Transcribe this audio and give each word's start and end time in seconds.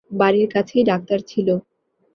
বাড়ির 0.11 0.47
কাছেই 0.53 0.83
ডাক্তার 0.83 1.19
ছিল। 1.27 1.47